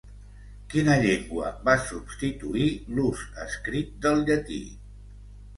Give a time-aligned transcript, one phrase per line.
[0.71, 4.63] Quina llengua va substituir l'ús escrit del llatí?